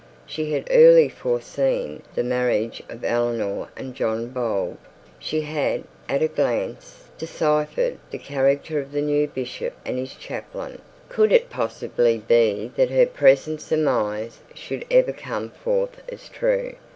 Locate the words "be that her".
12.17-13.05